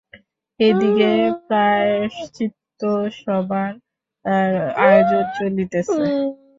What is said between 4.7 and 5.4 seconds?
আয়োজন